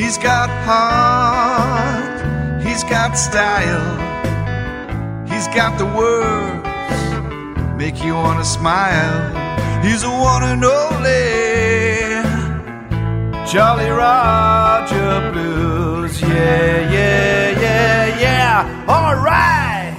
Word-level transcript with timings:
He's 0.00 0.16
got 0.16 0.48
heart, 0.64 2.22
he's 2.62 2.82
got 2.84 3.18
style, 3.18 3.98
he's 5.28 5.46
got 5.48 5.76
the 5.76 5.84
words 5.84 6.66
make 7.76 8.02
you 8.02 8.14
wanna 8.14 8.46
smile. 8.46 9.82
He's 9.82 10.02
a 10.02 10.08
one 10.08 10.42
and 10.42 10.64
only 10.64 12.22
Jolly 13.46 13.90
Roger 13.90 15.32
Blues. 15.32 16.18
Yeah, 16.22 16.90
yeah, 16.90 17.60
yeah, 17.60 18.20
yeah. 18.26 18.84
All 18.88 19.16
right. 19.16 19.94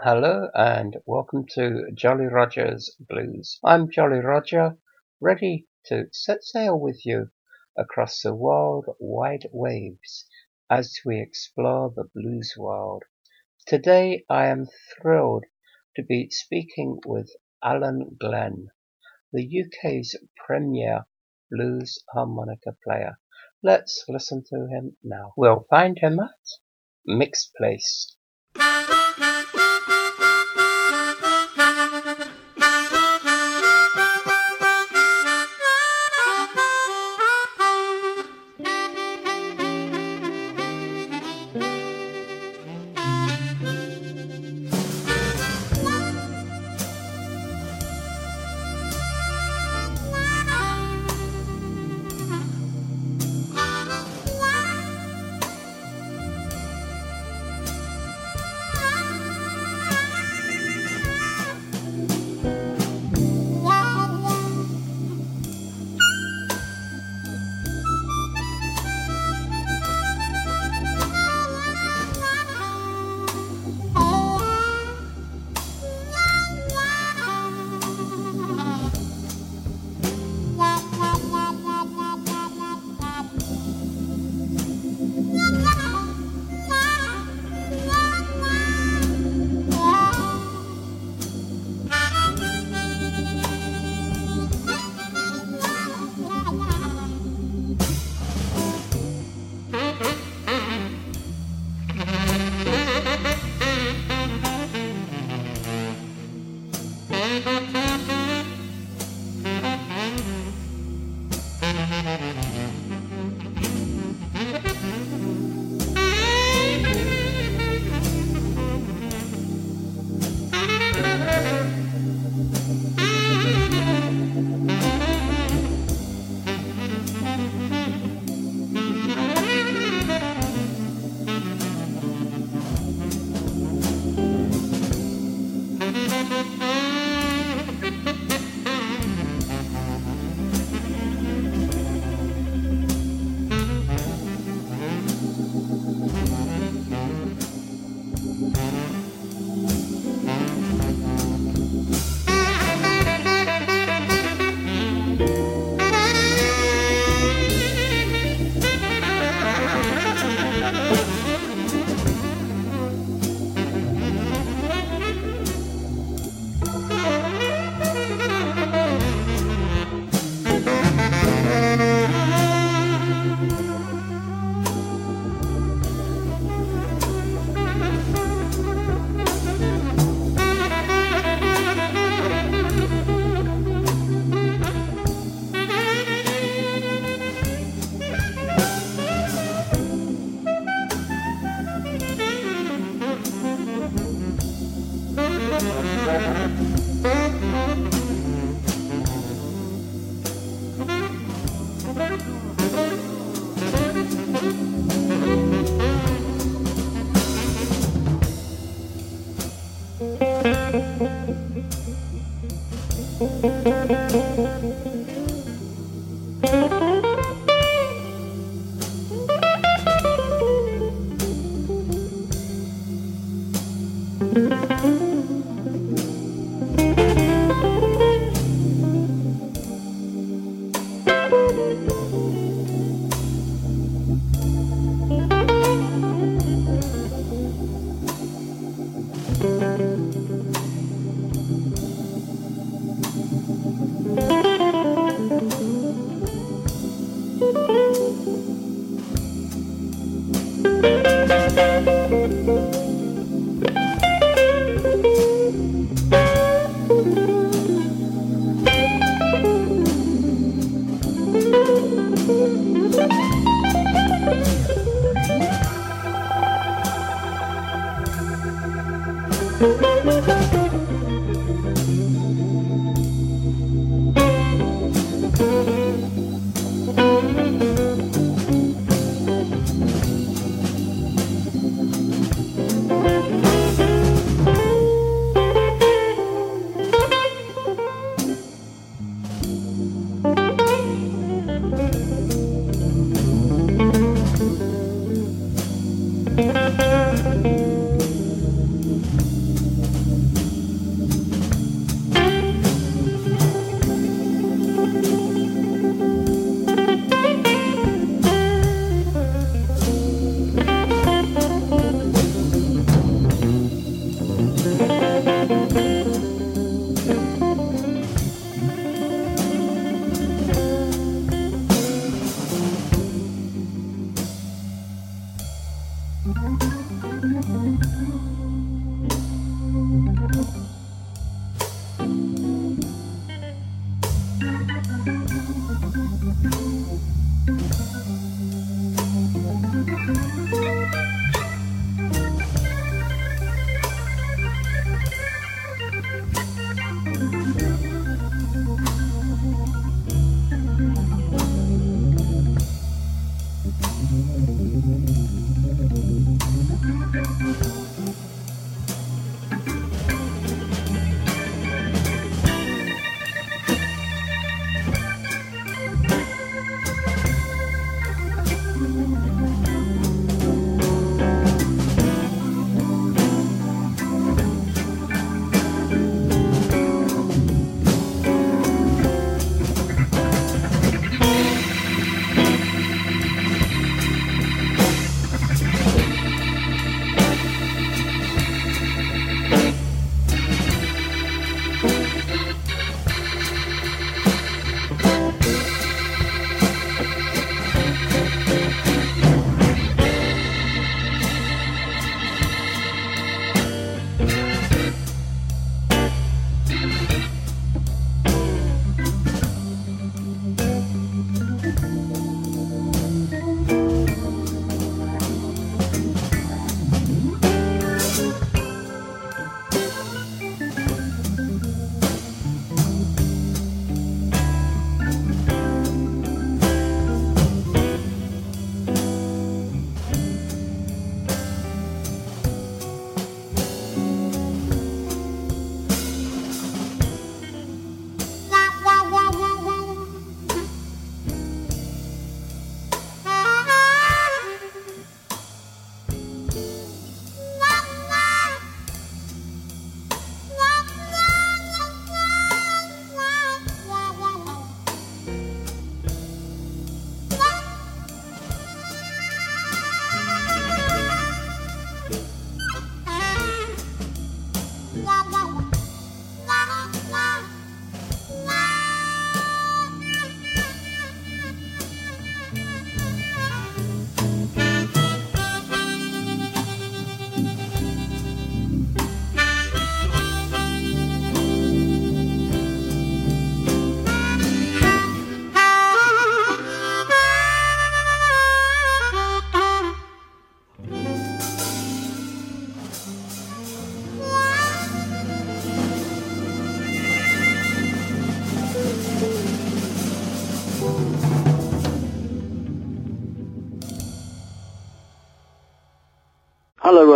Hello 0.00 0.48
and 0.54 0.96
welcome 1.06 1.44
to 1.50 1.86
Jolly 1.94 2.26
Roger's 2.26 2.96
Blues. 2.98 3.60
I'm 3.64 3.88
Jolly 3.92 4.18
Roger, 4.18 4.76
ready 5.20 5.68
to 5.86 6.08
set 6.12 6.42
sail 6.44 6.78
with 6.78 7.04
you 7.06 7.30
across 7.76 8.22
the 8.22 8.34
world 8.34 8.86
wide 8.98 9.46
waves 9.52 10.26
as 10.70 10.98
we 11.04 11.20
explore 11.20 11.90
the 11.90 12.04
blues 12.14 12.54
world. 12.56 13.02
Today 13.66 14.24
I 14.28 14.46
am 14.46 14.66
thrilled 14.66 15.44
to 15.96 16.02
be 16.02 16.30
speaking 16.30 17.00
with 17.06 17.30
Alan 17.62 18.16
Glen, 18.20 18.68
the 19.32 19.64
UK's 19.64 20.16
premier 20.36 21.06
blues 21.50 21.98
harmonica 22.12 22.76
player. 22.84 23.18
Let's 23.62 24.04
listen 24.08 24.44
to 24.50 24.66
him 24.66 24.96
now. 25.02 25.32
We'll 25.36 25.66
find 25.70 25.98
him 25.98 26.20
at 26.20 26.30
Mixed 27.06 27.54
Place. 27.56 28.16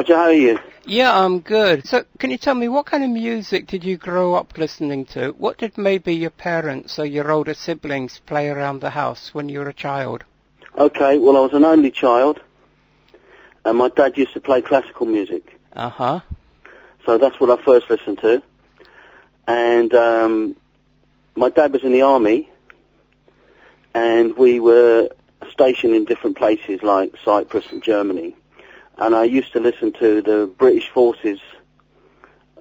Roger. 0.08 0.20
How 0.20 0.28
are 0.28 0.32
you? 0.32 0.58
Yeah, 0.86 1.18
I'm 1.18 1.40
good. 1.40 1.86
So, 1.86 2.04
can 2.18 2.30
you 2.30 2.38
tell 2.38 2.54
me 2.54 2.68
what 2.68 2.86
kind 2.86 3.04
of 3.04 3.10
music 3.10 3.66
did 3.66 3.84
you 3.84 3.96
grow 3.96 4.34
up 4.34 4.56
listening 4.56 5.04
to? 5.06 5.30
What 5.32 5.58
did 5.58 5.76
maybe 5.76 6.14
your 6.14 6.30
parents 6.30 6.98
or 6.98 7.04
your 7.04 7.30
older 7.30 7.54
siblings 7.54 8.20
play 8.24 8.48
around 8.48 8.80
the 8.80 8.90
house 8.90 9.34
when 9.34 9.48
you 9.48 9.58
were 9.58 9.68
a 9.68 9.74
child? 9.74 10.24
Okay, 10.76 11.18
well, 11.18 11.36
I 11.36 11.40
was 11.40 11.52
an 11.52 11.64
only 11.64 11.90
child, 11.90 12.40
and 13.64 13.76
my 13.76 13.88
dad 13.88 14.16
used 14.16 14.32
to 14.34 14.40
play 14.40 14.62
classical 14.62 15.06
music. 15.06 15.58
Uh 15.74 15.90
huh. 15.90 16.20
So 17.04 17.18
that's 17.18 17.38
what 17.38 17.50
I 17.50 17.62
first 17.62 17.90
listened 17.90 18.18
to. 18.20 18.42
And 19.46 19.92
um, 19.94 20.56
my 21.36 21.50
dad 21.50 21.72
was 21.72 21.82
in 21.84 21.92
the 21.92 22.02
army, 22.02 22.48
and 23.94 24.36
we 24.36 24.60
were 24.60 25.10
stationed 25.50 25.94
in 25.94 26.04
different 26.04 26.36
places 26.36 26.82
like 26.82 27.12
Cyprus 27.24 27.66
and 27.70 27.82
Germany. 27.82 28.34
And 28.98 29.14
I 29.14 29.24
used 29.24 29.52
to 29.52 29.60
listen 29.60 29.92
to 29.94 30.22
the 30.22 30.52
British 30.58 30.88
Forces 30.90 31.40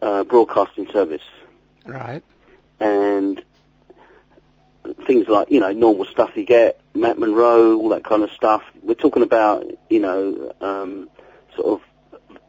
uh, 0.01 0.23
broadcasting 0.23 0.87
service. 0.91 1.23
Right. 1.85 2.23
And 2.79 3.43
things 5.05 5.27
like, 5.27 5.49
you 5.49 5.59
know, 5.59 5.71
normal 5.71 6.05
stuff 6.05 6.31
you 6.35 6.45
get, 6.45 6.79
Matt 6.93 7.17
Monro, 7.17 7.75
all 7.77 7.89
that 7.89 8.03
kind 8.03 8.23
of 8.23 8.31
stuff. 8.31 8.63
We're 8.83 8.93
talking 8.93 9.23
about, 9.23 9.65
you 9.89 9.99
know, 9.99 10.53
um, 10.61 11.09
sort 11.55 11.81
of 11.81 12.39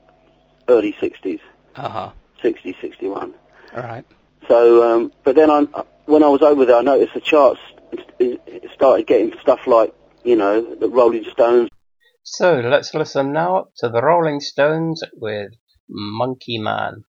early 0.68 0.92
60s, 0.92 1.40
Uh 1.76 1.88
huh. 1.88 2.10
60, 2.42 2.76
61. 2.80 3.34
All 3.74 3.82
right. 3.82 4.04
So, 4.46 4.82
um, 4.96 5.12
but 5.24 5.34
then 5.34 5.50
I, 5.50 5.62
when 6.04 6.22
I 6.22 6.28
was 6.28 6.42
over 6.42 6.64
there, 6.64 6.76
I 6.76 6.82
noticed 6.82 7.14
the 7.14 7.20
charts 7.20 7.60
started 8.74 9.06
getting 9.06 9.32
stuff 9.40 9.66
like, 9.66 9.94
you 10.24 10.36
know, 10.36 10.74
the 10.74 10.88
Rolling 10.88 11.24
Stones. 11.32 11.70
So 12.30 12.60
let's 12.60 12.92
listen 12.92 13.32
now 13.32 13.68
to 13.78 13.88
the 13.88 14.02
Rolling 14.02 14.40
Stones 14.40 15.02
with 15.14 15.50
Monkey 15.88 16.58
Man. 16.58 17.04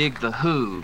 dig 0.00 0.18
the 0.20 0.30
Who 0.30 0.82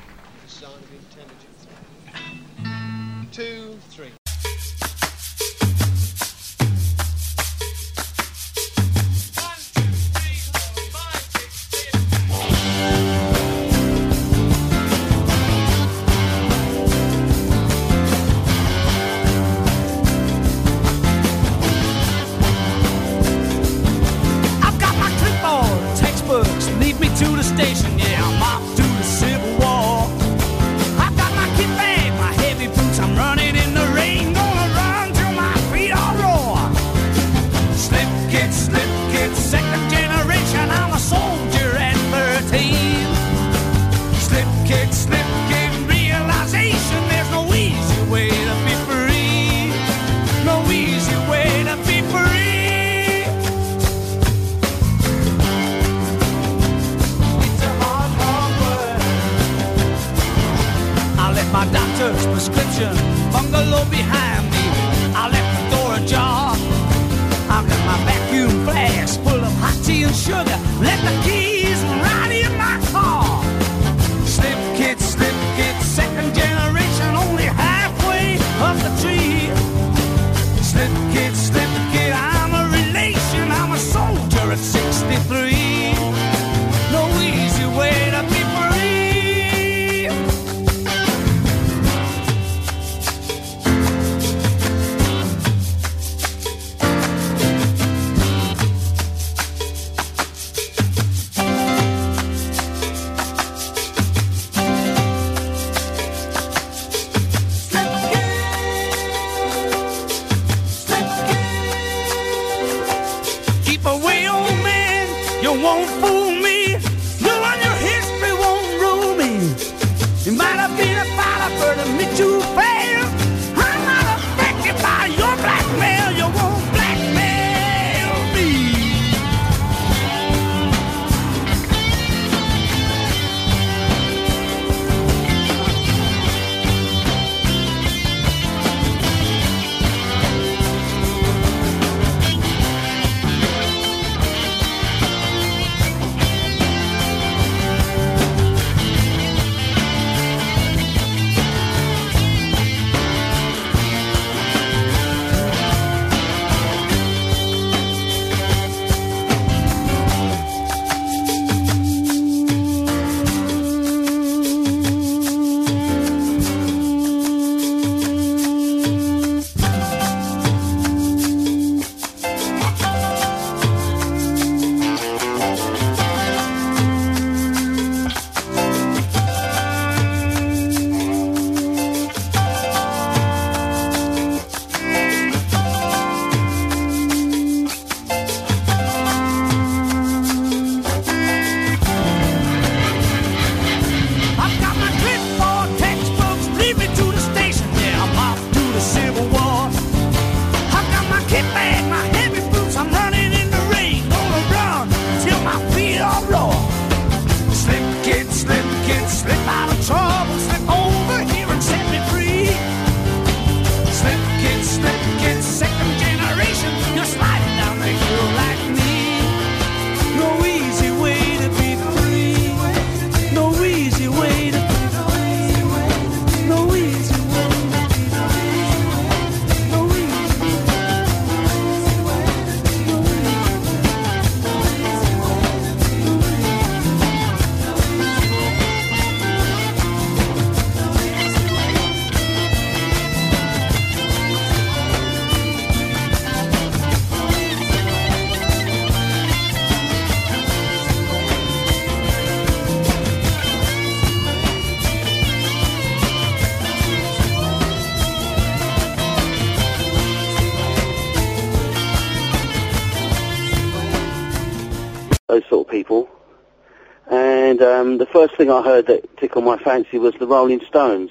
first 268.16 268.34
thing 268.38 268.50
I 268.50 268.62
heard 268.62 268.86
that 268.86 269.18
tickled 269.18 269.44
my 269.44 269.58
fancy 269.58 269.98
was 269.98 270.14
the 270.18 270.26
Rolling 270.26 270.62
Stones. 270.66 271.10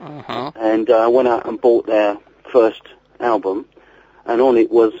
Uh-huh. 0.00 0.52
And 0.54 0.88
uh, 0.88 0.98
I 0.98 1.08
went 1.08 1.26
out 1.26 1.48
and 1.48 1.60
bought 1.60 1.86
their 1.86 2.16
first 2.52 2.82
album, 3.18 3.66
and 4.24 4.40
on 4.40 4.56
it 4.56 4.70
was 4.70 4.92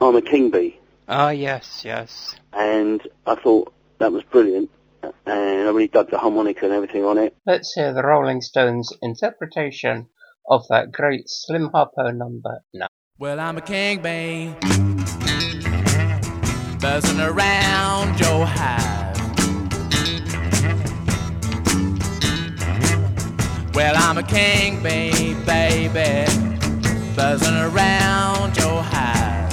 I'm 0.00 0.14
a 0.14 0.22
King 0.22 0.52
Bee. 0.52 0.78
Ah, 1.08 1.30
yes, 1.30 1.82
yes. 1.84 2.36
And 2.52 3.00
I 3.26 3.34
thought 3.34 3.74
that 3.98 4.12
was 4.12 4.22
brilliant, 4.22 4.70
and 5.02 5.12
I 5.26 5.64
really 5.64 5.88
dug 5.88 6.10
the 6.10 6.18
harmonica 6.18 6.66
and 6.66 6.74
everything 6.74 7.04
on 7.04 7.18
it. 7.18 7.34
Let's 7.44 7.72
hear 7.72 7.92
the 7.92 8.04
Rolling 8.04 8.40
Stones' 8.40 8.92
interpretation 9.02 10.06
of 10.48 10.62
that 10.68 10.92
great 10.92 11.24
Slim 11.26 11.70
Harpo 11.70 12.14
number 12.16 12.60
now. 12.72 12.86
Well, 13.18 13.40
I'm 13.40 13.56
a 13.56 13.62
king 13.62 14.00
bee, 14.00 14.54
buzzing 16.78 17.18
around 17.18 18.20
your 18.20 18.46
hive. 18.46 18.97
Well, 23.78 23.94
I'm 23.96 24.18
a 24.18 24.24
king 24.24 24.82
bee, 24.82 25.34
baby, 25.46 26.26
buzzing 27.14 27.54
around 27.54 28.56
your 28.56 28.82
hive. 28.82 29.52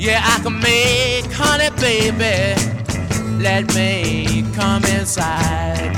Yeah, 0.00 0.22
I 0.24 0.40
can 0.42 0.58
make 0.60 1.30
honey, 1.30 1.68
baby. 1.78 2.58
Let 3.42 3.74
me 3.74 4.50
come 4.54 4.82
inside. 4.86 5.94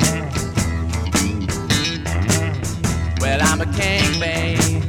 Well, 3.21 3.39
I'm 3.43 3.61
a 3.61 3.73
king 3.77 4.11
bee. 4.19 4.83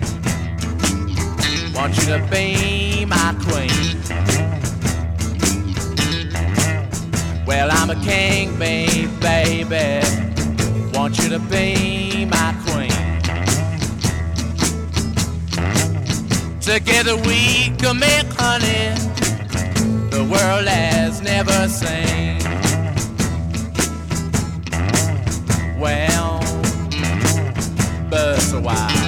Want 1.76 1.96
you 1.96 2.06
to 2.08 2.28
be 2.32 3.06
my 3.06 3.36
queen. 3.40 4.37
Well, 7.48 7.70
I'm 7.72 7.90
a 7.90 7.96
king 8.04 8.60
bee, 8.60 9.08
baby. 9.22 10.06
Want 10.94 11.18
you 11.18 11.30
to 11.30 11.40
be 11.40 12.26
my 12.26 12.54
queen. 12.68 12.92
Together 16.60 17.16
we 17.16 17.74
can 17.78 18.00
make 18.00 18.28
honey 18.34 18.94
the 20.10 20.28
world 20.30 20.68
has 20.68 21.22
never 21.22 21.70
seen. 21.70 22.42
Well, 25.80 26.42
buzz 28.10 28.52
a 28.52 28.60
while. 28.60 29.07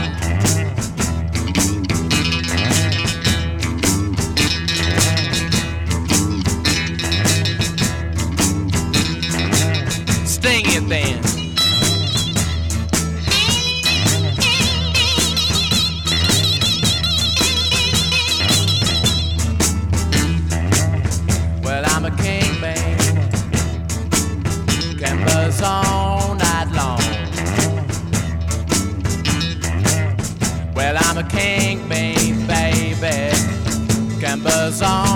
Can 34.39 34.43
buzz 34.43 35.08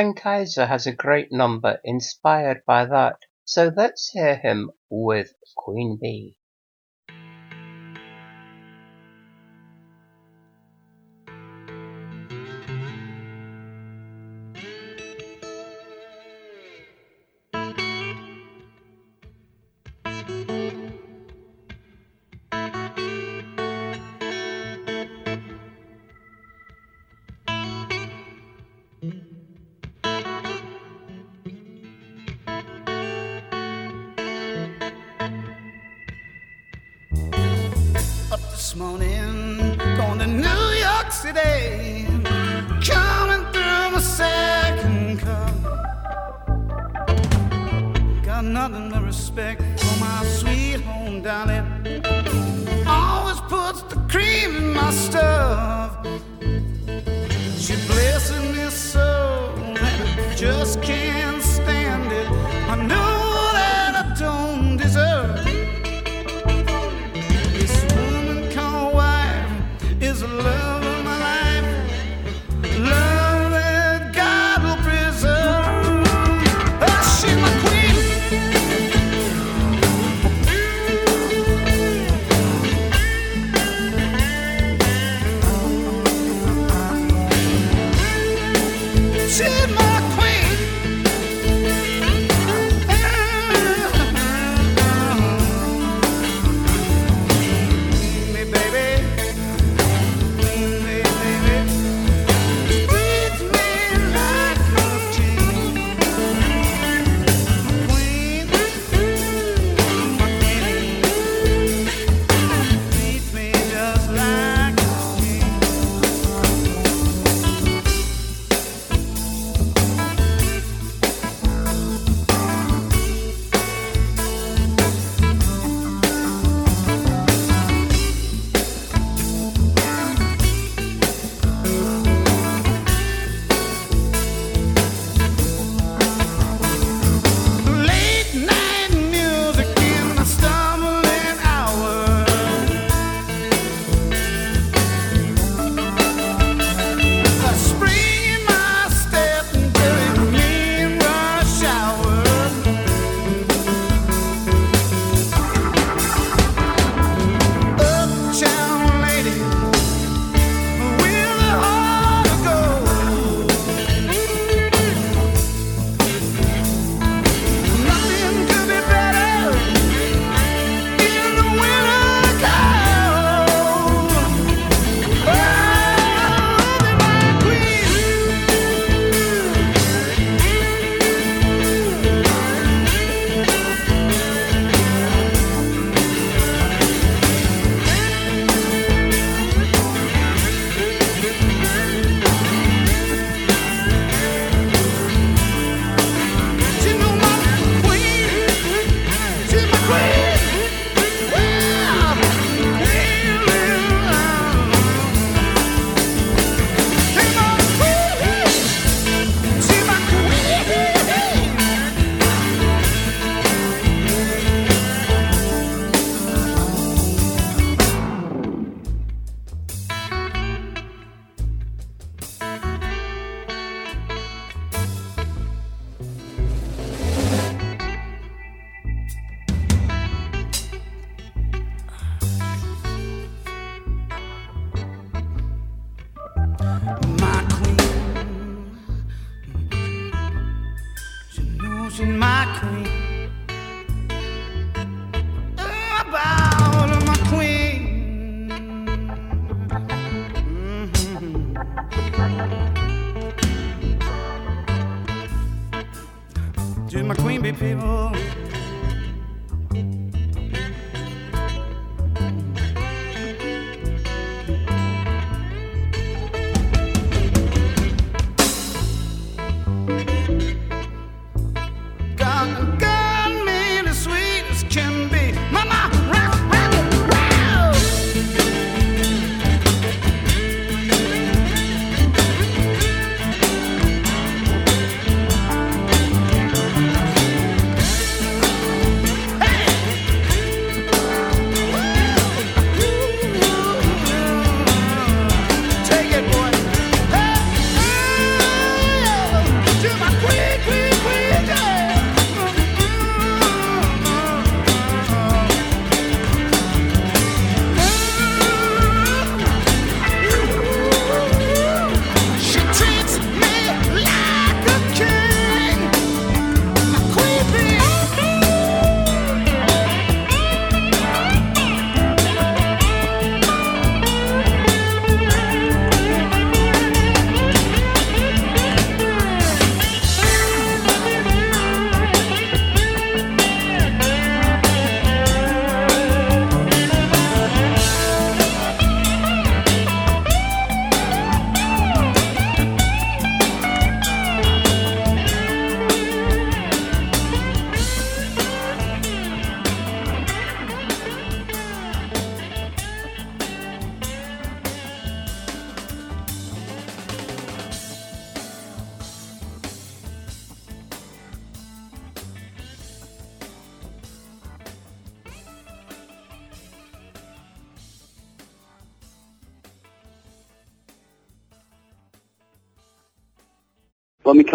Glen 0.00 0.14
Kaiser 0.14 0.64
has 0.64 0.86
a 0.86 0.92
great 0.94 1.30
number 1.30 1.78
inspired 1.84 2.62
by 2.64 2.86
that, 2.86 3.16
so 3.44 3.70
let's 3.76 4.08
hear 4.14 4.34
him 4.34 4.70
with 4.88 5.34
Queen 5.54 5.98
Bee. 6.00 6.38
This 38.70 38.78
morning, 38.78 39.76
going 39.96 40.18
to 40.20 40.26
New 40.28 40.64
York 40.78 41.10
City, 41.10 42.06
coming 42.86 43.44
through 43.52 43.90
my 43.90 44.00
second 44.00 45.18
car. 45.18 45.52
Got 48.22 48.44
nothing 48.44 48.90
but 48.90 49.02
respect 49.02 49.60
for 49.80 49.98
my 49.98 50.24
sweet 50.24 50.80
home 50.82 51.20
darling. 51.20 51.79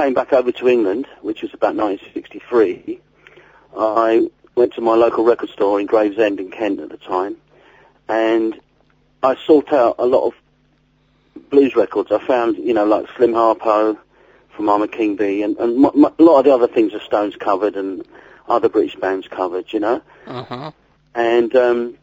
Came 0.05 0.13
back 0.13 0.31
over 0.33 0.51
to 0.51 0.67
England, 0.67 1.07
which 1.21 1.41
was 1.41 1.51
about 1.55 1.73
1963, 1.75 2.99
I 3.75 4.27
went 4.53 4.75
to 4.75 4.81
my 4.81 4.93
local 4.93 5.23
record 5.25 5.49
store 5.49 5.79
in 5.79 5.87
Gravesend 5.87 6.39
in 6.39 6.51
Kent 6.51 6.79
at 6.79 6.89
the 6.89 6.97
time, 6.97 7.37
and 8.07 8.59
I 9.23 9.35
sought 9.47 9.73
out 9.73 9.95
a 9.97 10.05
lot 10.05 10.27
of 10.27 10.33
blues 11.49 11.75
records. 11.75 12.11
I 12.11 12.19
found, 12.23 12.57
you 12.57 12.75
know, 12.75 12.85
like 12.85 13.07
Slim 13.17 13.31
Harpo 13.31 13.97
from 14.55 14.69
I'm 14.69 14.87
King 14.89 15.15
Bee, 15.15 15.41
and, 15.41 15.57
and 15.57 15.83
m- 15.83 16.05
m- 16.05 16.13
a 16.19 16.23
lot 16.23 16.37
of 16.39 16.45
the 16.45 16.53
other 16.53 16.67
things 16.67 16.91
the 16.93 16.99
Stones 16.99 17.35
covered 17.35 17.75
and 17.75 18.05
other 18.47 18.69
British 18.69 18.95
bands 18.95 19.27
covered, 19.27 19.73
you 19.73 19.79
know. 19.79 20.01
Uh-huh. 20.27 20.71
And 21.15 21.55
um, 21.55 21.97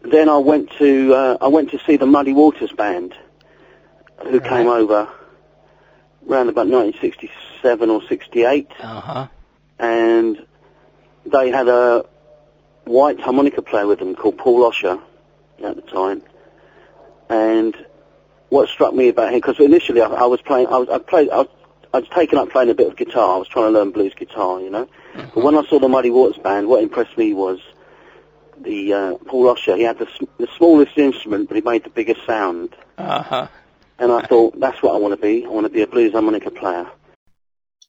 then 0.00 0.30
I 0.30 0.38
went 0.38 0.70
to 0.78 1.12
uh, 1.14 1.36
I 1.42 1.48
went 1.48 1.70
to 1.72 1.78
see 1.86 1.96
the 1.98 2.06
Muddy 2.06 2.32
Waters 2.32 2.72
band, 2.72 3.14
who 4.22 4.38
Right. 4.38 4.42
came 4.48 4.68
over 4.68 5.06
around 6.28 6.48
about 6.48 6.66
1967 6.68 7.90
or 7.90 8.02
68, 8.08 8.68
Uh-huh. 8.80 9.26
and 9.78 10.46
they 11.26 11.50
had 11.50 11.68
a 11.68 12.04
white 12.84 13.18
harmonica 13.20 13.62
player 13.62 13.86
with 13.86 13.98
them 13.98 14.14
called 14.14 14.36
Paul 14.38 14.70
Oscher 14.70 15.00
at 15.64 15.76
the 15.76 15.82
time. 15.82 16.22
And 17.28 17.74
what 18.50 18.68
struck 18.68 18.94
me 18.94 19.08
about 19.08 19.28
him, 19.32 19.38
because 19.40 19.58
initially 19.58 20.00
I, 20.02 20.06
I 20.06 20.26
was 20.26 20.40
playing, 20.42 20.66
I 20.68 20.76
was, 20.78 20.88
I 20.88 20.98
played, 20.98 21.30
I 21.30 21.38
was, 21.38 21.48
I 21.94 21.98
was 22.00 22.08
taken 22.10 22.38
up 22.38 22.50
playing 22.50 22.70
a 22.70 22.74
bit 22.74 22.88
of 22.88 22.96
guitar. 22.96 23.36
I 23.36 23.38
was 23.38 23.48
trying 23.48 23.72
to 23.72 23.78
learn 23.78 23.90
blues 23.90 24.12
guitar, 24.14 24.60
you 24.60 24.68
know. 24.70 24.88
But 25.14 25.36
when 25.44 25.56
I 25.56 25.64
saw 25.64 25.78
the 25.78 25.88
Muddy 25.88 26.10
Waters 26.10 26.38
band, 26.42 26.66
what 26.68 26.82
impressed 26.82 27.16
me 27.16 27.32
was 27.32 27.60
the 28.60 28.92
uh, 28.92 29.14
Paul 29.26 29.54
Oscher. 29.54 29.76
He 29.76 29.84
had 29.84 29.98
the, 29.98 30.06
s- 30.08 30.28
the 30.38 30.48
smallest 30.56 30.98
instrument, 30.98 31.48
but 31.48 31.54
he 31.56 31.60
made 31.62 31.84
the 31.84 31.90
biggest 31.90 32.26
sound. 32.26 32.74
Uh-huh. 32.98 33.46
And 33.98 34.10
I 34.10 34.22
thought, 34.22 34.58
that's 34.58 34.82
what 34.82 34.94
I 34.94 34.98
want 34.98 35.14
to 35.14 35.20
be. 35.20 35.44
I 35.44 35.48
want 35.48 35.66
to 35.66 35.72
be 35.72 35.82
a 35.82 35.86
blues 35.86 36.12
harmonica 36.12 36.50
player. 36.50 36.90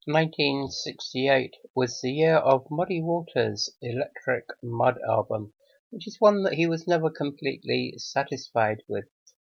1968 0.05 1.55
was 1.75 1.99
the 1.99 2.11
year 2.11 2.35
of 2.35 2.67
Muddy 2.69 3.01
Waters' 3.01 3.75
Electric 3.81 4.45
Mud 4.61 4.99
album, 5.09 5.53
which 5.89 6.07
is 6.07 6.17
one 6.19 6.43
that 6.43 6.53
he 6.53 6.67
was 6.67 6.87
never 6.87 7.09
completely 7.09 7.95
satisfied 7.97 8.83
with, 8.87 9.05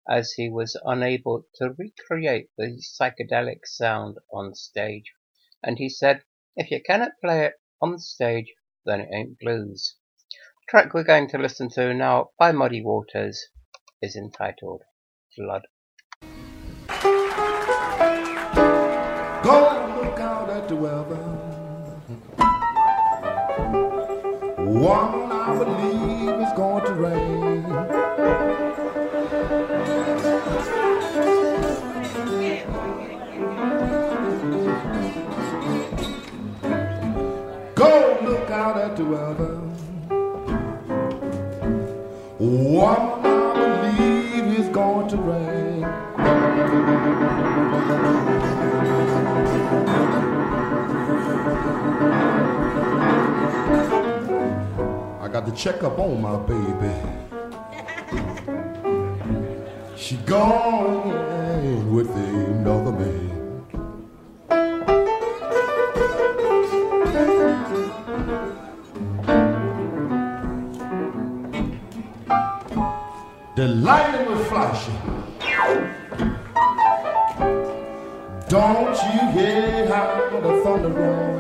as 0.10 0.34
he 0.34 0.50
was 0.50 0.76
unable 0.84 1.46
to 1.56 1.76
recreate 1.78 2.50
the 2.58 2.82
psychedelic 2.82 3.65
sound 3.65 4.17
on 4.34 4.56
stage. 4.56 5.13
And 5.62 5.78
he 5.78 5.89
said, 5.89 6.24
if 6.56 6.72
you 6.72 6.82
cannot 6.82 7.12
play 7.24 7.46
it 7.46 7.54
on 7.80 8.00
stage, 8.00 8.52
then 8.84 9.02
it 9.02 9.10
ain't 9.13 9.38
blues. 9.38 9.96
The 10.32 10.72
track 10.72 10.93
we're 10.96 11.04
going 11.04 11.28
to 11.30 11.38
listen 11.38 11.70
to 11.76 11.93
now 11.93 12.32
by 12.39 12.52
Muddy 12.52 12.82
Waters 12.82 13.46
is 14.02 14.15
entitled 14.15 14.82
Flood. 15.36 15.67
At 20.67 20.69
the 20.69 20.75
weather. 20.75 21.15
One 24.65 25.32
I 25.32 25.58
believe 25.58 26.41
is 26.41 26.51
going 26.58 26.84
to 26.86 26.93
rain. 26.93 27.63
Go 37.75 38.17
look 38.23 38.49
out 38.49 38.77
at 38.77 38.97
the 38.97 39.06
weather. 39.06 39.62
One 42.39 43.25
I 43.25 43.95
believe 43.95 44.60
is 44.60 44.67
going 44.69 45.08
to 45.08 45.17
rain. 45.17 45.86
To 55.47 55.55
check 55.55 55.81
up 55.81 55.97
on 55.97 56.21
my 56.21 56.36
baby. 56.45 56.93
She 59.95 60.17
gone 60.17 61.93
with 61.93 62.10
another 62.10 62.91
man. 62.91 63.63
The 73.55 73.67
lightning 73.67 74.29
was 74.29 74.47
flashing. 74.47 74.99
Don't 78.49 78.97
you 79.13 79.31
hear 79.31 79.88
how 79.88 80.29
the 80.41 80.62
thunder 80.63 80.89
rolling? 80.89 81.38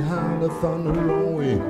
How 0.00 0.38
the 0.38 0.48
thunder 0.48 0.92
rolling? 0.92 1.60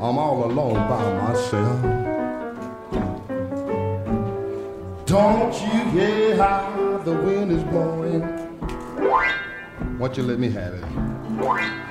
I'm 0.00 0.18
all 0.18 0.44
alone 0.44 0.74
by 0.74 1.02
myself. 1.22 1.82
Don't 5.06 5.54
you 5.62 5.90
hear 5.90 6.36
how 6.36 7.00
the 7.04 7.12
wind 7.12 7.52
is 7.52 7.62
blowing? 7.64 8.22
Won't 9.98 10.16
you 10.16 10.22
let 10.24 10.38
me 10.38 10.50
have 10.50 10.74
it? 10.74 11.83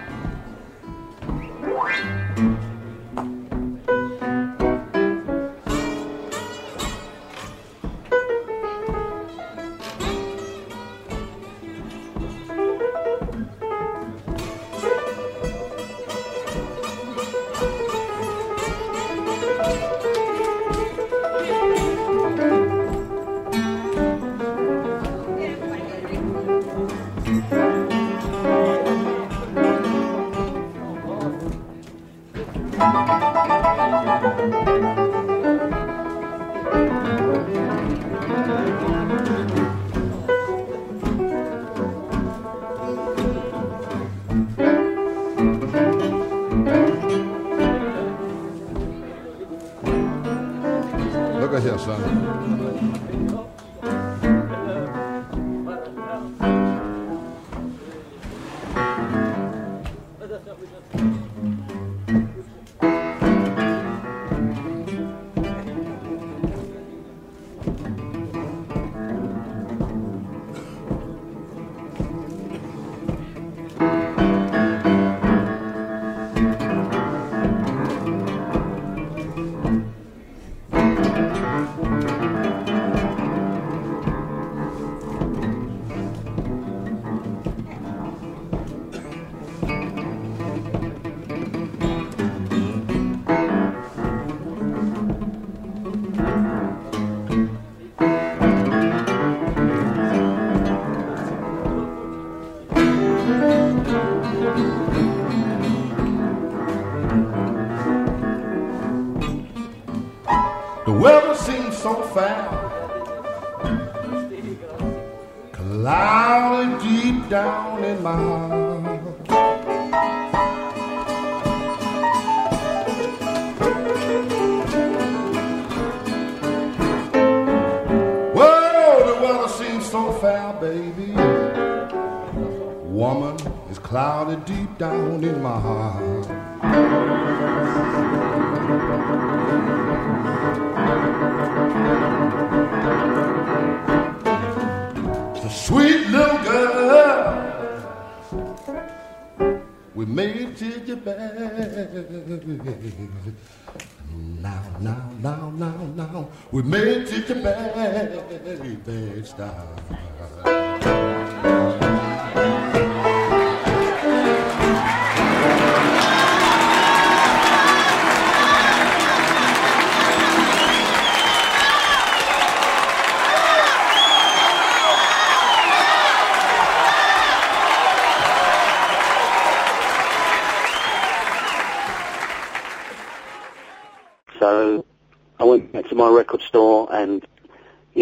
Look 51.44 51.56
at 51.56 51.62
here, 51.62 51.78
son. 51.78 53.43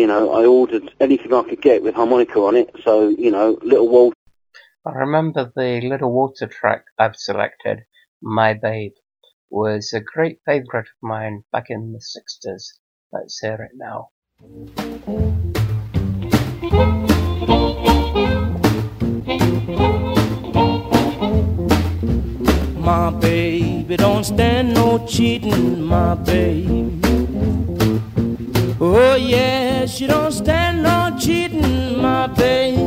You 0.01 0.07
know, 0.07 0.33
I 0.33 0.47
ordered 0.47 0.91
anything 0.99 1.31
I 1.31 1.43
could 1.43 1.61
get 1.61 1.83
with 1.83 1.93
harmonica 1.93 2.39
on 2.39 2.55
it. 2.55 2.71
So, 2.83 3.09
you 3.09 3.29
know, 3.29 3.59
Little 3.61 3.87
Walter 3.87 4.17
I 4.83 4.93
remember 4.93 5.51
the 5.55 5.79
Little 5.81 6.11
Walter 6.11 6.47
track 6.47 6.85
I've 6.97 7.15
selected, 7.15 7.81
My 8.19 8.55
Babe, 8.55 8.93
was 9.51 9.93
a 9.93 10.01
great 10.01 10.39
favourite 10.43 10.87
of 10.87 11.03
mine 11.03 11.43
back 11.51 11.65
in 11.69 11.91
the 11.91 11.99
60s. 11.99 12.63
Let's 13.13 13.39
hear 13.39 13.61
it 13.61 13.73
now. 13.75 14.09
My 22.79 23.11
baby 23.11 23.97
don't 23.97 24.23
stand 24.23 24.73
no 24.73 25.05
cheating, 25.05 25.83
my 25.83 26.15
baby. 26.15 27.20
Oh 28.83 29.13
yeah, 29.13 29.85
she 29.85 30.07
don't 30.07 30.31
stand 30.31 30.81
no 30.81 31.15
cheating, 31.19 32.01
my 32.01 32.25
baby. 32.25 32.81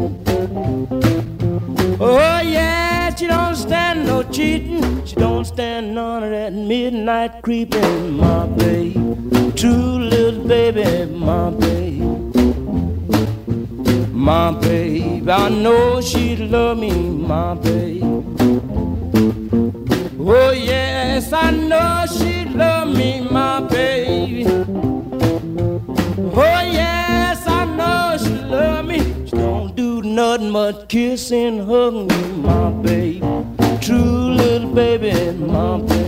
Oh 2.01 2.41
yeah, 2.45 3.15
she 3.15 3.29
don't 3.29 3.55
stand 3.55 4.05
no 4.05 4.25
cheating. 4.25 5.07
She 5.07 5.15
don't 5.15 5.45
stand 5.45 5.95
none 5.95 6.25
of 6.25 6.31
that 6.31 6.53
midnight 6.53 7.43
creeping, 7.43 8.17
my 8.17 8.45
baby. 8.47 8.95
True 9.55 10.01
little 10.01 10.43
baby, 10.49 11.13
my 11.13 11.51
baby. 11.51 12.01
My 14.11 14.51
baby, 14.51 15.31
I 15.31 15.49
know 15.49 16.01
she 16.01 16.35
love 16.35 16.79
me, 16.79 16.91
my 16.91 17.55
baby. 17.55 18.03
Oh 20.19 20.51
yes, 20.51 21.33
I 21.33 21.53
know 21.53 22.05
she 22.09 22.47
love 22.47 22.89
me, 22.89 23.21
my 23.21 23.61
baby. 23.61 24.94
Nothing 30.15 30.53
but 30.53 30.89
kiss 30.89 31.33
and 31.33 31.67
hug 31.67 31.95
me, 31.95 32.23
my 32.37 32.71
baby. 32.71 33.21
True 33.81 34.35
little 34.35 34.73
baby, 34.73 35.13
my 35.33 35.81
baby. 35.81 36.05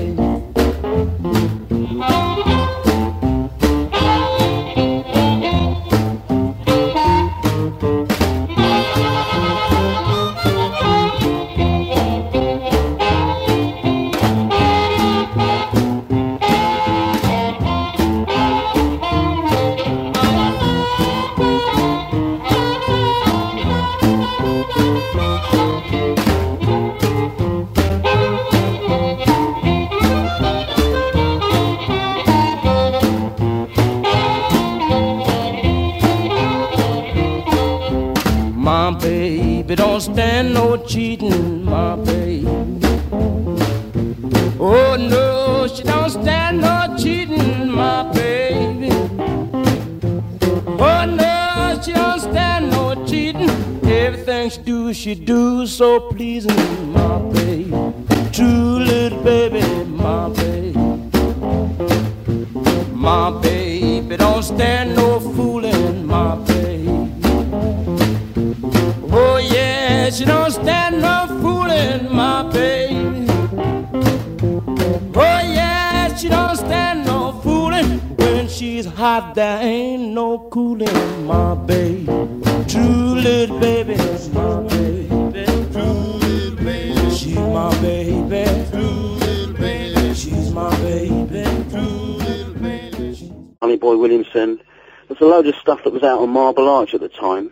The 97.08 97.16
time. 97.16 97.50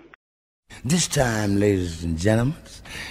This 0.84 1.06
time, 1.06 1.60
ladies 1.60 2.02
and 2.02 2.18
gentlemen, 2.18 2.56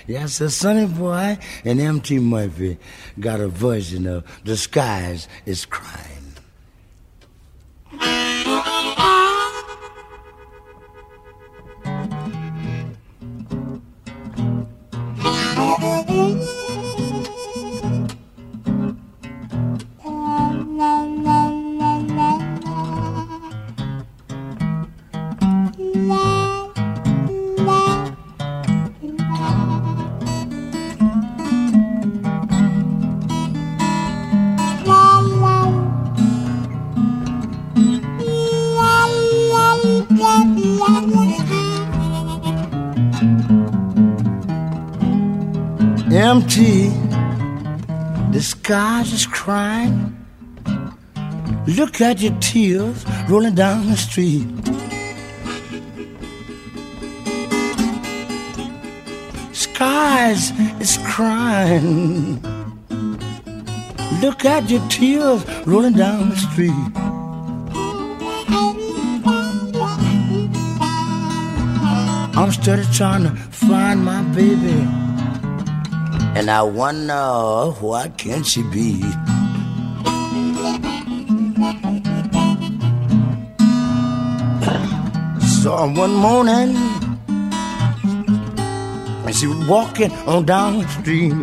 yes, 0.08 0.40
the 0.40 0.50
Sonny 0.50 0.86
Boy 0.86 1.38
and 1.64 1.80
M.T. 1.80 2.20
Murphy 2.20 2.78
got 3.20 3.40
a 3.40 3.48
version 3.48 4.06
of 4.08 4.26
Disguise 4.44 5.30
is 5.46 5.66
Crime. 5.66 6.03
Disguise 48.64 49.12
is 49.12 49.26
crying. 49.26 50.16
Look 51.68 52.00
at 52.00 52.22
your 52.22 52.34
tears 52.40 53.04
rolling 53.28 53.56
down 53.56 53.90
the 53.90 53.98
street. 53.98 54.48
Skies 59.52 60.52
is 60.80 60.98
crying. 61.04 62.42
Look 64.22 64.46
at 64.46 64.70
your 64.70 64.88
tears 64.88 65.44
rolling 65.68 65.96
down 65.96 66.30
the 66.30 66.38
street. 66.38 66.72
I'm 72.36 72.52
still 72.54 72.84
trying 72.94 73.24
to 73.24 73.36
find 73.52 74.06
my 74.06 74.22
baby. 74.34 75.03
And 76.36 76.50
I 76.50 76.64
wonder 76.64 77.72
what 77.80 78.18
can 78.18 78.44
she 78.44 78.64
be? 78.64 79.02
I 85.36 85.40
saw 85.62 85.88
her 85.88 85.94
one 85.94 86.14
morning 86.16 86.76
and 89.26 89.36
she 89.36 89.46
was 89.46 89.68
walking 89.68 90.12
on 90.28 90.46
down 90.46 90.80
the 90.80 90.88
street. 90.88 91.34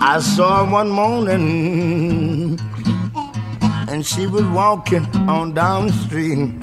I 0.00 0.20
saw 0.20 0.64
her 0.64 0.72
one 0.72 0.88
morning 0.88 2.58
and 3.88 4.06
she 4.06 4.26
was 4.26 4.44
walking 4.46 5.04
on 5.28 5.52
down 5.52 5.88
the 5.88 5.92
street. 5.92 6.61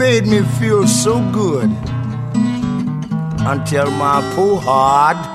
Made 0.00 0.26
me 0.26 0.40
feel 0.58 0.88
so 0.88 1.20
good 1.30 1.70
until 3.40 3.90
my 3.90 4.22
poor 4.34 4.58
heart 4.58 5.29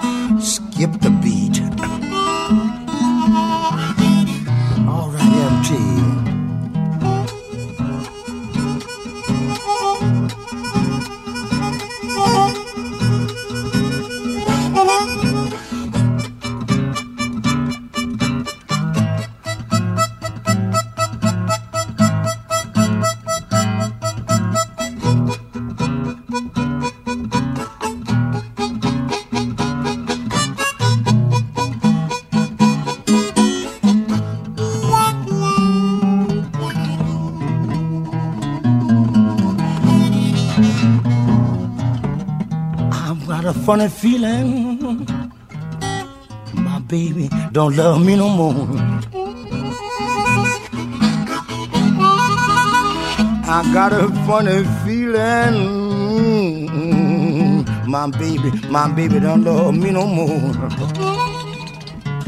funny 43.65 43.89
feeling 43.89 45.07
my 46.53 46.79
baby 46.87 47.27
don't 47.51 47.75
love 47.75 48.05
me 48.05 48.15
no 48.15 48.29
more. 48.29 48.67
I 53.57 53.63
got 53.73 53.91
a 53.91 54.07
funny 54.27 54.63
feeling 54.83 55.55
my 57.89 58.07
baby, 58.11 58.51
my 58.69 58.87
baby 58.91 59.19
don't 59.19 59.43
love 59.43 59.75
me 59.75 59.89
no 59.89 60.05
more. 60.05 60.51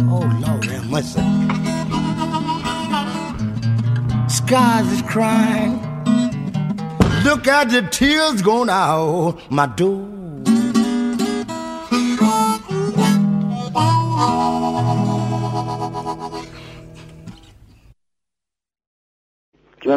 Oh 0.09 0.25
Lord 0.41 0.65
have 0.65 0.89
mercy. 0.89 1.21
Skies 4.27 4.91
is 4.91 5.03
crying. 5.03 5.73
Look 7.23 7.47
at 7.47 7.69
the 7.69 7.87
tears 7.91 8.41
going 8.41 8.69
out 8.69 9.37
my 9.51 9.67
door. 9.67 10.16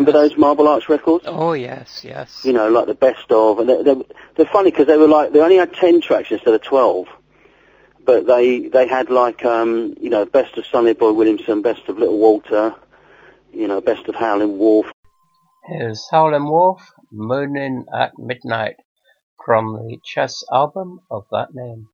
Remember 0.00 0.18
those 0.18 0.38
Marble 0.38 0.66
Arch 0.66 0.88
records? 0.88 1.26
Oh 1.28 1.52
yes, 1.52 2.00
yes. 2.02 2.40
You 2.42 2.54
know, 2.54 2.70
like 2.70 2.86
the 2.86 2.94
best 2.94 3.30
of, 3.30 3.58
and 3.58 3.68
they're, 3.68 3.84
they're, 3.84 4.02
they're 4.34 4.46
funny 4.46 4.70
because 4.70 4.86
they 4.86 4.96
were 4.96 5.06
like 5.06 5.34
they 5.34 5.40
only 5.40 5.56
had 5.56 5.74
ten 5.74 6.00
tracks 6.00 6.30
instead 6.30 6.54
of 6.54 6.62
twelve, 6.62 7.06
but 8.06 8.26
they 8.26 8.68
they 8.68 8.88
had 8.88 9.10
like 9.10 9.44
um 9.44 9.94
you 10.00 10.08
know 10.08 10.24
best 10.24 10.56
of 10.56 10.64
Sonny 10.64 10.94
Boy 10.94 11.12
Williamson, 11.12 11.60
best 11.60 11.86
of 11.88 11.98
Little 11.98 12.18
Walter, 12.18 12.74
you 13.52 13.68
know 13.68 13.82
best 13.82 14.08
of 14.08 14.14
Howlin' 14.14 14.56
Wolf. 14.56 14.86
Here's 15.66 16.08
Howlin' 16.10 16.46
Wolf, 16.46 16.80
Moanin' 17.12 17.84
at 17.94 18.12
Midnight, 18.16 18.76
from 19.44 19.74
the 19.74 19.98
Chess 20.02 20.42
album 20.50 21.00
of 21.10 21.26
that 21.30 21.48
name. 21.52 21.88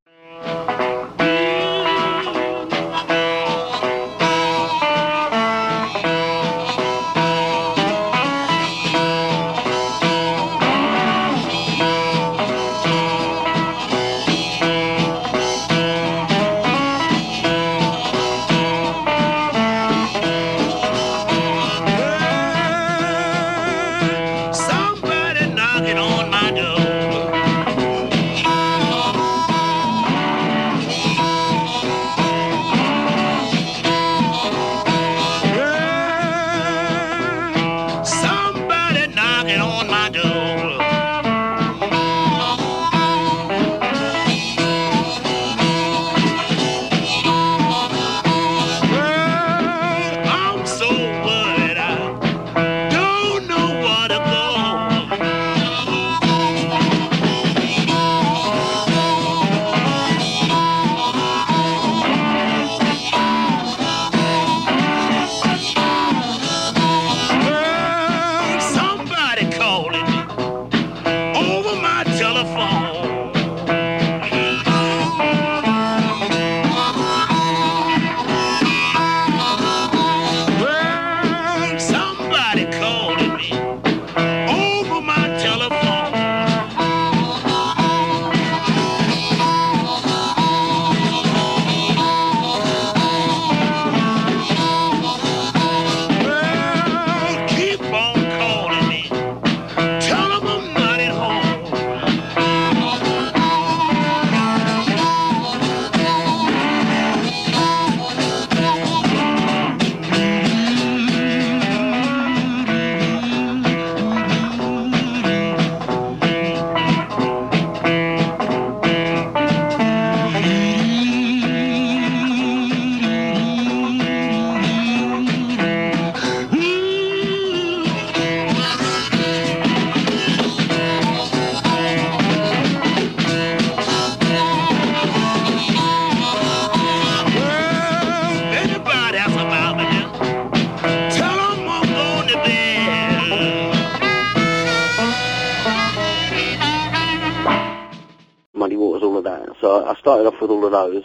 I 149.88 149.94
started 149.96 150.26
off 150.26 150.40
with 150.40 150.50
all 150.50 150.64
of 150.64 150.72
those, 150.72 151.04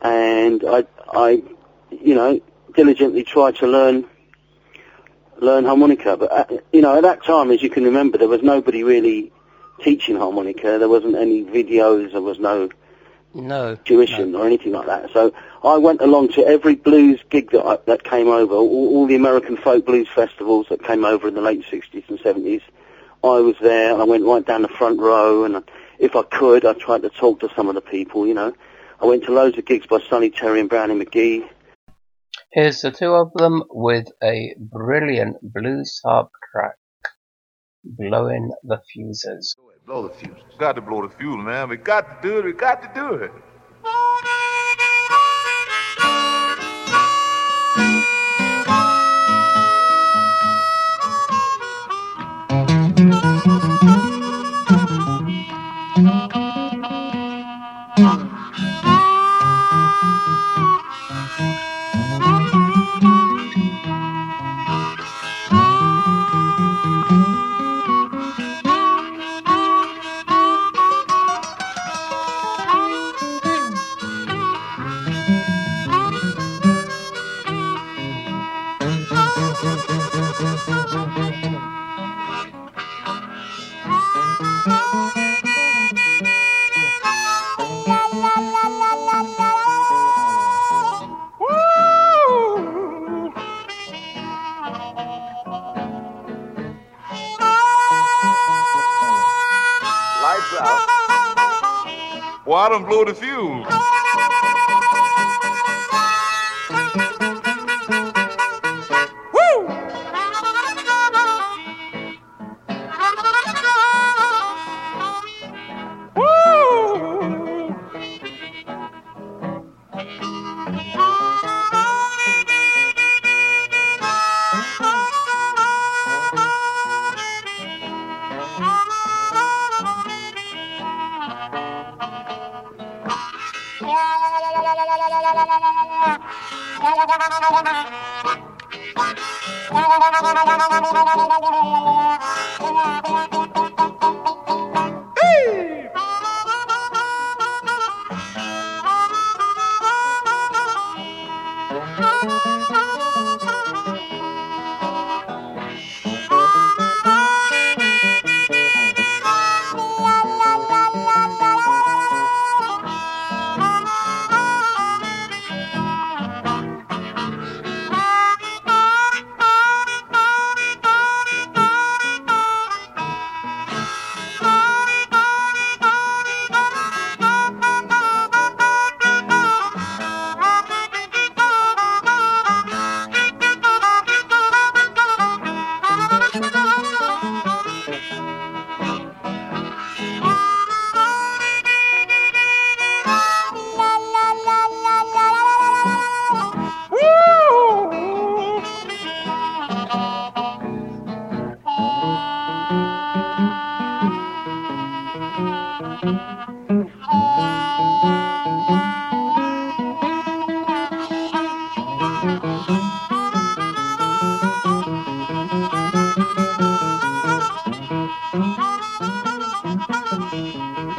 and 0.00 0.62
I, 0.66 0.84
I, 1.12 1.42
you 1.90 2.14
know, 2.14 2.40
diligently 2.74 3.24
tried 3.24 3.56
to 3.56 3.66
learn 3.66 4.06
learn 5.38 5.64
harmonica. 5.64 6.16
But 6.16 6.32
uh, 6.32 6.58
you 6.72 6.80
know, 6.80 6.96
at 6.96 7.02
that 7.02 7.24
time, 7.24 7.50
as 7.50 7.62
you 7.62 7.70
can 7.70 7.84
remember, 7.84 8.18
there 8.18 8.28
was 8.28 8.42
nobody 8.42 8.82
really 8.84 9.32
teaching 9.82 10.16
harmonica. 10.16 10.78
There 10.78 10.88
wasn't 10.88 11.16
any 11.16 11.44
videos. 11.44 12.12
There 12.12 12.22
was 12.22 12.38
no 12.38 12.68
No. 13.34 13.76
tuition 13.76 14.34
or 14.34 14.46
anything 14.46 14.72
like 14.72 14.86
that. 14.86 15.10
So 15.12 15.32
I 15.64 15.76
went 15.78 16.00
along 16.00 16.28
to 16.32 16.46
every 16.46 16.74
blues 16.74 17.20
gig 17.30 17.50
that 17.52 17.64
I, 17.64 17.78
that 17.86 18.04
came 18.04 18.28
over, 18.28 18.54
all, 18.54 18.88
all 18.94 19.06
the 19.06 19.14
American 19.16 19.56
folk 19.56 19.86
blues 19.86 20.08
festivals 20.14 20.66
that 20.70 20.84
came 20.84 21.04
over 21.04 21.28
in 21.28 21.34
the 21.34 21.40
late 21.40 21.64
60s 21.64 22.08
and 22.08 22.18
70s. 22.18 22.62
I 23.24 23.38
was 23.38 23.54
there, 23.60 23.94
I 23.94 24.02
went 24.02 24.24
right 24.24 24.44
down 24.44 24.62
the 24.62 24.68
front 24.68 24.98
row, 24.98 25.44
and 25.44 25.62
if 26.02 26.16
I 26.16 26.22
could, 26.24 26.66
I 26.66 26.72
tried 26.72 27.02
to 27.02 27.10
talk 27.10 27.38
to 27.40 27.48
some 27.54 27.68
of 27.68 27.76
the 27.76 27.80
people, 27.80 28.26
you 28.26 28.34
know. 28.34 28.52
I 29.00 29.06
went 29.06 29.22
to 29.24 29.32
loads 29.32 29.56
of 29.56 29.64
gigs 29.64 29.86
by 29.86 30.00
Sonny 30.10 30.30
Terry 30.30 30.58
and 30.58 30.68
Brownie 30.68 31.02
McGhee. 31.02 31.48
Here's 32.50 32.82
the 32.82 32.90
two 32.90 33.14
of 33.14 33.32
them 33.34 33.62
with 33.70 34.08
a 34.22 34.54
brilliant 34.58 35.36
blues 35.40 36.00
harp 36.04 36.28
track, 36.52 36.74
Blowing 37.84 38.50
the 38.64 38.78
Fuses. 38.92 39.54
Blow 39.86 40.08
the 40.08 40.14
fuse. 40.14 40.36
Got 40.58 40.72
to 40.76 40.80
blow 40.80 41.06
the 41.06 41.14
fuse, 41.16 41.36
man. 41.38 41.68
We 41.68 41.76
got 41.76 42.22
to 42.22 42.28
do 42.28 42.38
it. 42.38 42.44
We 42.44 42.52
got 42.52 42.82
to 42.82 43.00
do 43.00 43.14
it. 43.14 43.32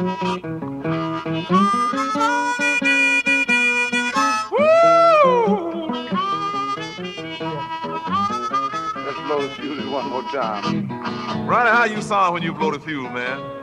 Let's 0.04 0.16
blow 9.24 9.40
the 9.40 9.54
fuse 9.56 9.86
one 9.86 10.10
more 10.10 10.22
time. 10.24 10.90
Ronnie, 11.48 11.70
how 11.70 11.84
you 11.84 12.02
sound 12.02 12.34
when 12.34 12.42
you 12.42 12.52
blow 12.52 12.70
the 12.70 12.78
fuse, 12.78 13.10
man? 13.12 13.53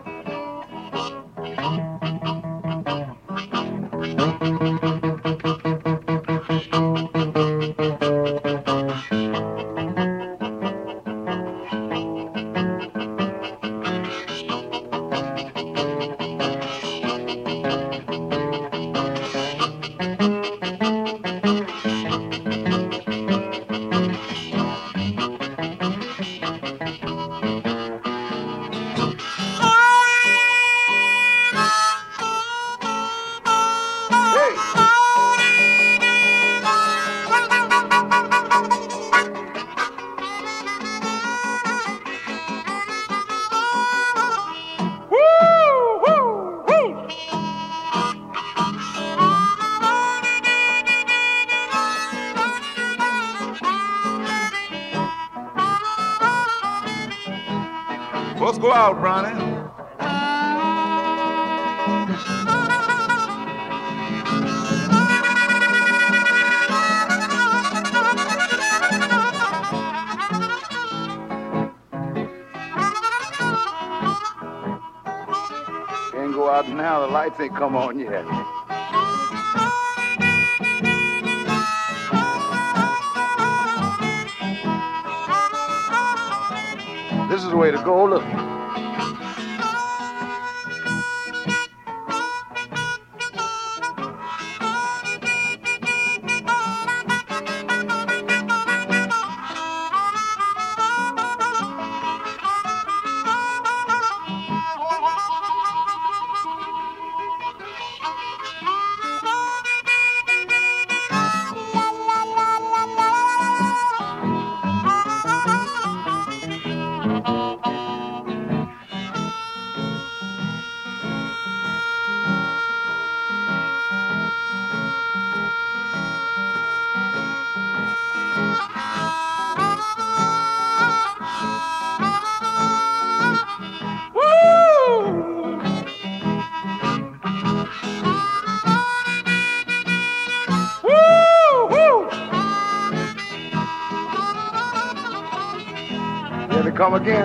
Again. 146.96 147.21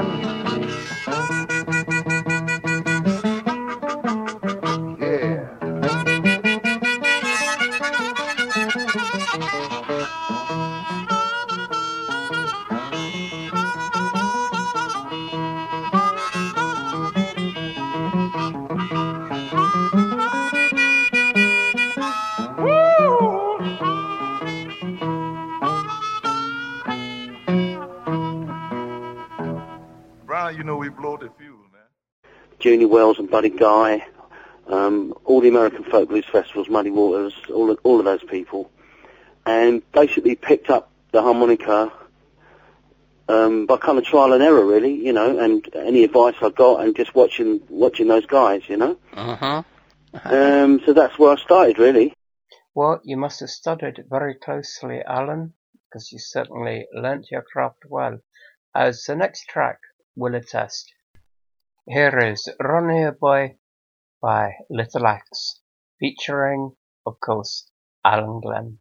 Junior 32.77 32.89
Wells 32.89 33.18
and 33.18 33.31
Buddy 33.31 33.49
Guy, 33.49 34.07
um, 34.66 35.14
all 35.24 35.41
the 35.41 35.49
American 35.49 35.83
Folk 35.83 36.11
Blues 36.11 36.27
Festivals, 36.31 36.68
Muddy 36.68 36.91
Waters, 36.91 37.33
all 37.49 37.70
of, 37.70 37.79
all 37.85 38.01
of 38.01 38.05
those 38.05 38.22
people, 38.22 38.70
and 39.47 39.81
basically 39.93 40.35
picked 40.35 40.68
up 40.68 40.91
the 41.11 41.22
harmonica 41.22 41.91
um, 43.31 43.64
by 43.64 43.79
kind 43.79 43.97
of 43.97 44.05
trial 44.05 44.35
and 44.35 44.43
error, 44.43 44.62
really, 44.62 44.93
you 44.93 45.14
know, 45.14 45.39
and 45.39 45.66
any 45.74 46.05
advice 46.05 46.35
I 46.43 46.51
got, 46.51 46.83
and 46.85 46.95
just 46.95 47.14
watching 47.14 47.62
watching 47.70 48.09
those 48.09 48.27
guys, 48.27 48.68
you 48.68 48.77
know. 48.77 48.99
Uh 49.14 49.37
huh. 49.37 49.62
Um, 50.24 50.83
so 50.85 50.93
that's 50.93 51.18
where 51.18 51.33
I 51.33 51.37
started, 51.37 51.79
really. 51.79 52.12
Well, 52.74 53.01
you 53.05 53.16
must 53.16 53.41
have 53.41 53.49
studied 53.49 54.05
very 54.11 54.35
closely, 54.35 55.01
Alan, 55.01 55.55
because 55.89 56.12
you 56.12 56.18
certainly 56.18 56.89
learnt 56.93 57.31
your 57.31 57.41
craft 57.51 57.85
well, 57.89 58.18
as 58.74 59.03
the 59.05 59.16
next 59.16 59.47
track 59.49 59.79
will 60.14 60.35
attest. 60.35 60.93
Here 61.89 62.18
is 62.18 62.49
Here 62.59 63.12
Boy 63.12 63.59
by 64.20 64.55
Little 64.68 65.07
Axe, 65.07 65.61
featuring, 66.01 66.72
of 67.07 67.20
course, 67.20 67.70
Alan 68.05 68.41
Glen. 68.41 68.80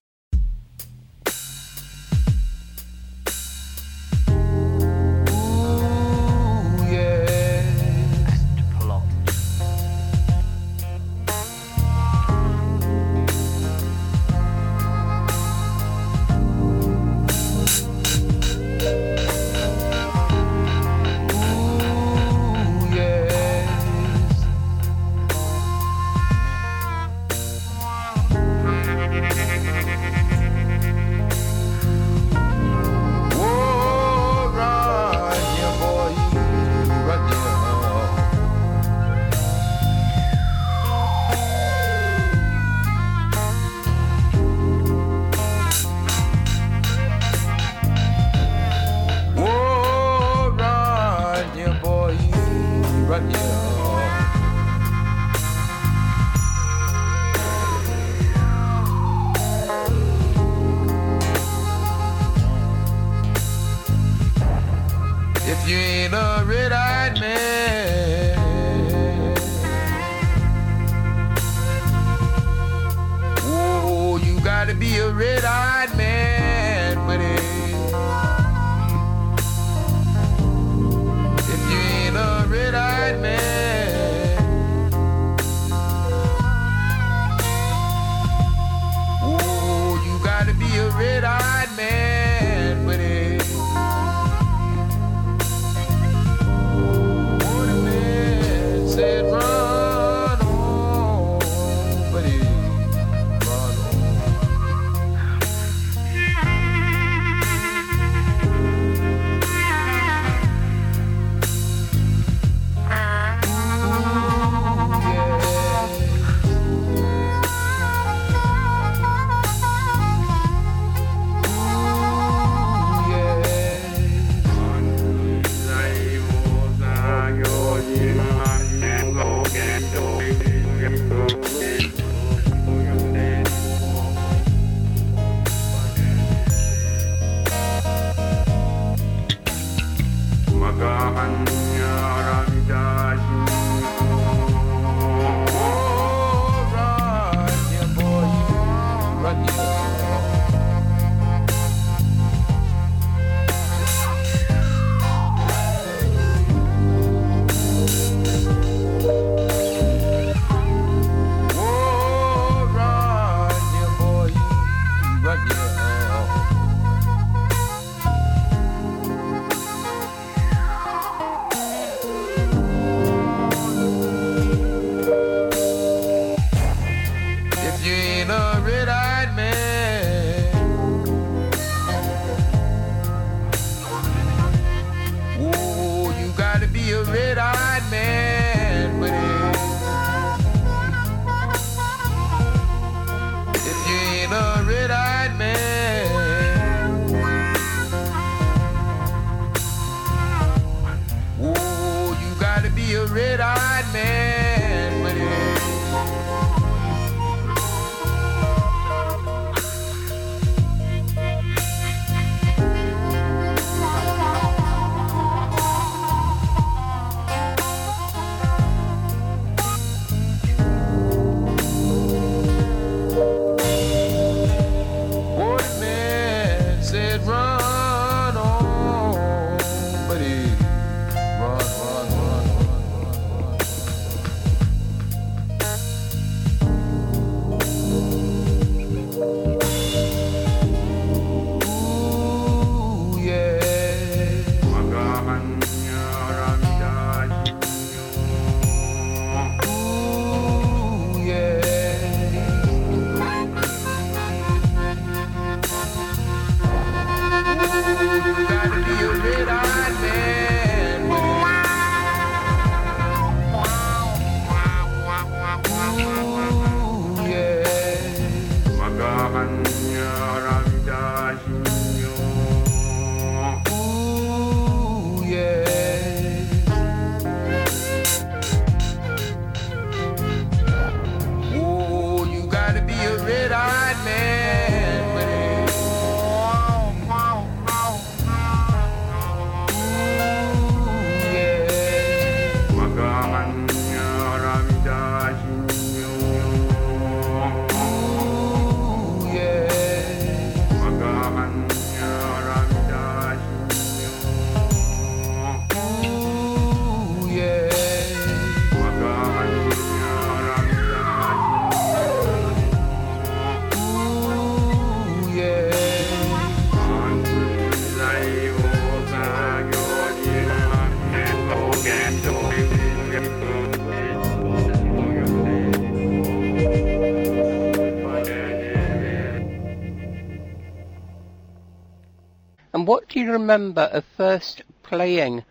And 332.86 332.90
what 332.90 333.10
do 333.10 333.20
you 333.20 333.32
remember 333.32 333.82
of 333.82 334.06
first 334.16 334.62
playing 334.84 335.44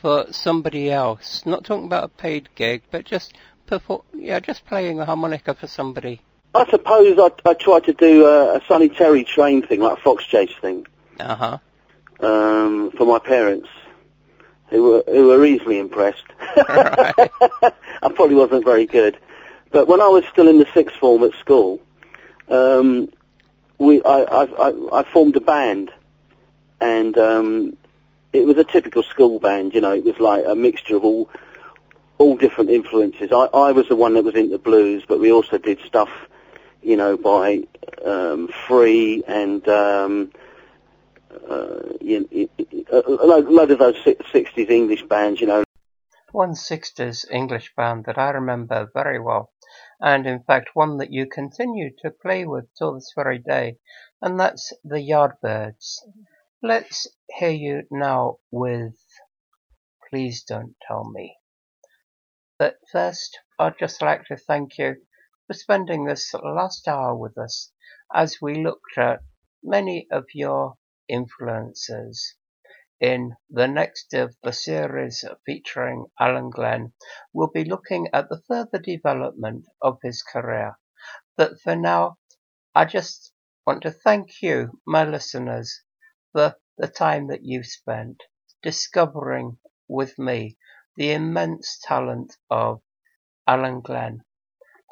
for 0.00 0.32
somebody 0.32 0.90
else? 0.90 1.44
Not 1.44 1.62
talking 1.62 1.84
about 1.84 2.04
a 2.04 2.08
paid 2.08 2.48
gig, 2.54 2.80
but 2.90 3.04
just 3.04 3.34
perfor- 3.66 4.04
yeah, 4.14 4.40
just 4.40 4.64
playing 4.64 4.98
a 4.98 5.04
harmonica 5.04 5.52
for 5.52 5.66
somebody. 5.66 6.22
I 6.54 6.64
suppose 6.70 7.18
I, 7.18 7.50
I 7.50 7.52
tried 7.52 7.84
to 7.84 7.92
do 7.92 8.24
a, 8.24 8.56
a 8.56 8.62
Sonny 8.66 8.88
Terry 8.88 9.22
train 9.24 9.60
thing, 9.66 9.80
like 9.80 9.98
a 9.98 10.00
fox 10.00 10.24
chase 10.24 10.54
thing, 10.62 10.86
Uh 11.20 11.34
huh. 11.34 11.58
um, 12.26 12.90
for 12.92 13.04
my 13.04 13.18
parents, 13.18 13.68
who 14.70 14.82
were 14.84 15.04
who 15.06 15.26
were 15.26 15.44
easily 15.44 15.78
impressed. 15.78 16.24
I 16.40 17.28
probably 18.14 18.36
wasn't 18.36 18.64
very 18.64 18.86
good, 18.86 19.18
but 19.70 19.88
when 19.88 20.00
I 20.00 20.08
was 20.08 20.24
still 20.32 20.48
in 20.48 20.58
the 20.58 20.66
sixth 20.72 20.96
form 20.96 21.22
at 21.24 21.34
school, 21.34 21.82
um, 22.48 23.10
we 23.76 24.02
I, 24.02 24.20
I, 24.22 24.44
I, 24.44 25.00
I 25.00 25.02
formed 25.12 25.36
a 25.36 25.42
band, 25.42 25.92
and 26.80 27.16
um, 27.18 27.76
it 28.32 28.46
was 28.46 28.56
a 28.56 28.64
typical 28.64 29.02
school 29.02 29.38
band. 29.38 29.74
You 29.74 29.80
know, 29.80 29.92
it 29.92 30.04
was 30.04 30.18
like 30.18 30.44
a 30.46 30.54
mixture 30.54 30.96
of 30.96 31.04
all 31.04 31.28
all 32.18 32.36
different 32.36 32.70
influences. 32.70 33.30
I, 33.32 33.44
I 33.54 33.72
was 33.72 33.88
the 33.88 33.96
one 33.96 34.14
that 34.14 34.24
was 34.24 34.34
into 34.34 34.58
blues, 34.58 35.04
but 35.06 35.20
we 35.20 35.30
also 35.30 35.56
did 35.56 35.80
stuff, 35.86 36.10
you 36.82 36.96
know, 36.96 37.16
by 37.16 37.62
um, 38.04 38.48
Free 38.66 39.22
and 39.26 39.66
um, 39.68 40.32
uh, 41.48 41.80
you, 42.00 42.28
you, 42.30 42.48
a 42.90 43.00
load 43.08 43.70
of 43.70 43.78
those 43.78 43.96
60s 44.04 44.70
English 44.70 45.04
bands, 45.04 45.40
you 45.40 45.46
know. 45.46 45.62
One 46.32 46.54
sixties 46.54 47.24
English 47.30 47.72
band 47.74 48.04
that 48.04 48.18
I 48.18 48.30
remember 48.30 48.90
very 48.92 49.18
well, 49.18 49.50
and 50.00 50.26
in 50.26 50.42
fact 50.42 50.70
one 50.74 50.98
that 50.98 51.10
you 51.10 51.26
continue 51.26 51.90
to 52.02 52.10
play 52.10 52.44
with 52.44 52.66
till 52.76 52.94
this 52.94 53.12
very 53.16 53.38
day, 53.38 53.78
and 54.20 54.38
that's 54.38 54.72
the 54.84 54.96
Yardbirds. 54.96 56.00
Let's 56.60 57.06
hear 57.30 57.50
you 57.50 57.86
now 57.88 58.38
with 58.50 58.98
Please 60.10 60.42
Don't 60.42 60.74
Tell 60.84 61.08
Me. 61.08 61.36
But 62.58 62.78
first, 62.90 63.38
I'd 63.60 63.78
just 63.78 64.02
like 64.02 64.24
to 64.24 64.36
thank 64.36 64.76
you 64.76 65.06
for 65.46 65.54
spending 65.54 66.04
this 66.04 66.34
last 66.34 66.88
hour 66.88 67.14
with 67.14 67.38
us 67.38 67.70
as 68.12 68.42
we 68.42 68.56
looked 68.56 68.98
at 68.98 69.20
many 69.62 70.08
of 70.10 70.24
your 70.34 70.74
influences. 71.06 72.34
In 73.00 73.36
the 73.48 73.68
next 73.68 74.12
of 74.14 74.34
the 74.42 74.52
series 74.52 75.24
featuring 75.46 76.06
Alan 76.18 76.50
Glen, 76.50 76.92
we'll 77.32 77.52
be 77.54 77.64
looking 77.66 78.08
at 78.12 78.28
the 78.28 78.42
further 78.48 78.80
development 78.80 79.66
of 79.80 80.00
his 80.02 80.24
career. 80.24 80.76
But 81.36 81.60
for 81.60 81.76
now, 81.76 82.18
I 82.74 82.84
just 82.84 83.32
want 83.64 83.82
to 83.82 83.92
thank 83.92 84.42
you, 84.42 84.80
my 84.84 85.04
listeners, 85.04 85.82
for 86.32 86.56
the 86.76 86.88
time 86.88 87.28
that 87.28 87.44
you've 87.44 87.66
spent 87.66 88.22
discovering 88.62 89.58
with 89.88 90.18
me 90.18 90.56
the 90.96 91.12
immense 91.12 91.78
talent 91.82 92.36
of 92.50 92.80
Alan 93.46 93.80
Glen. 93.80 94.22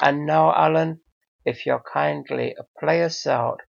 And 0.00 0.26
now, 0.26 0.54
Alan, 0.54 1.00
if 1.44 1.66
you'll 1.66 1.80
kindly 1.80 2.56
play 2.78 3.02
us 3.02 3.26
out 3.26 3.60